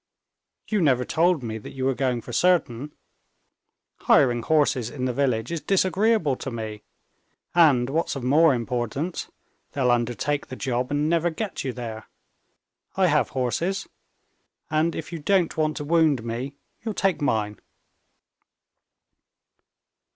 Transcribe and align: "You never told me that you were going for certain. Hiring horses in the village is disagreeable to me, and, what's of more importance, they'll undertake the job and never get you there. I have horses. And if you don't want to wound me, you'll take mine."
"You 0.67 0.81
never 0.81 1.05
told 1.05 1.43
me 1.43 1.59
that 1.59 1.73
you 1.73 1.85
were 1.85 1.93
going 1.93 2.21
for 2.21 2.33
certain. 2.33 2.91
Hiring 3.97 4.41
horses 4.41 4.89
in 4.89 5.05
the 5.05 5.13
village 5.13 5.51
is 5.51 5.61
disagreeable 5.61 6.35
to 6.37 6.49
me, 6.49 6.81
and, 7.53 7.87
what's 7.87 8.15
of 8.15 8.23
more 8.23 8.55
importance, 8.55 9.29
they'll 9.73 9.91
undertake 9.91 10.47
the 10.47 10.55
job 10.55 10.89
and 10.89 11.07
never 11.07 11.29
get 11.29 11.63
you 11.63 11.71
there. 11.71 12.07
I 12.97 13.05
have 13.09 13.29
horses. 13.37 13.87
And 14.71 14.95
if 14.95 15.13
you 15.13 15.19
don't 15.19 15.55
want 15.55 15.77
to 15.77 15.83
wound 15.83 16.23
me, 16.23 16.55
you'll 16.83 16.95
take 16.95 17.21
mine." 17.21 17.59